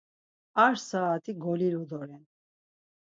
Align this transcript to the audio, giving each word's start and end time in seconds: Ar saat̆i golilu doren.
Ar 0.65 0.75
saat̆i 0.87 1.31
golilu 1.43 1.83
doren. 1.89 2.23